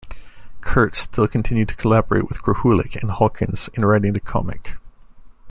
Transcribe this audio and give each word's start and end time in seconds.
Kurtz 0.61 0.97
still 0.97 1.27
continued 1.27 1.67
to 1.69 1.75
collaborate 1.75 2.27
with 2.27 2.41
Krahulik 2.41 2.99
and 2.99 3.11
Holkins 3.11 3.69
in 3.77 3.85
writing 3.85 4.13
the 4.13 4.19
comic. 4.19 4.77